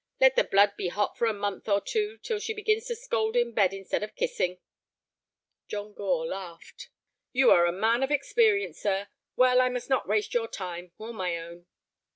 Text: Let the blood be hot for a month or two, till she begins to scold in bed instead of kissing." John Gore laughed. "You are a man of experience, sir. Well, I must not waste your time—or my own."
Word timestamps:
Let 0.19 0.35
the 0.35 0.43
blood 0.43 0.75
be 0.77 0.87
hot 0.87 1.15
for 1.15 1.27
a 1.27 1.31
month 1.31 1.69
or 1.69 1.79
two, 1.79 2.17
till 2.23 2.39
she 2.39 2.55
begins 2.55 2.85
to 2.87 2.95
scold 2.95 3.35
in 3.35 3.51
bed 3.53 3.71
instead 3.71 4.01
of 4.01 4.15
kissing." 4.15 4.57
John 5.67 5.93
Gore 5.93 6.25
laughed. 6.25 6.89
"You 7.33 7.51
are 7.51 7.67
a 7.67 7.71
man 7.71 8.01
of 8.01 8.09
experience, 8.09 8.79
sir. 8.79 9.09
Well, 9.35 9.61
I 9.61 9.69
must 9.69 9.91
not 9.91 10.07
waste 10.07 10.33
your 10.33 10.47
time—or 10.47 11.13
my 11.13 11.37
own." 11.37 11.67